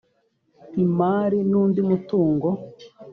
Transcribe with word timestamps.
imari 0.83 1.39
n 1.49 1.51
undi 1.63 1.79
mutungo 1.89 2.47